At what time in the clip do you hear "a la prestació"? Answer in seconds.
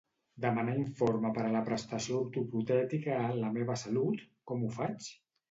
1.49-2.15